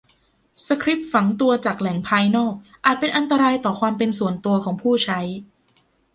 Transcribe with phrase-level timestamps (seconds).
[0.65, 2.53] สคริปต์ฝังตัวจากแหล่งภายนอก
[2.85, 5.19] อาจเป็นอันตรายต่อความเป็นส่วนตัวของผู้ใช้